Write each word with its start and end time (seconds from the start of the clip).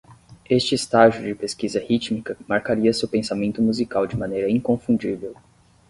Este 0.49 0.73
estágio 0.73 1.21
de 1.21 1.35
pesquisa 1.35 1.79
rítmica 1.79 2.35
marcaria 2.47 2.91
seu 2.91 3.07
pensamento 3.07 3.61
musical 3.61 4.07
de 4.07 4.15
maneira 4.17 4.49
inconfundível. 4.49 5.35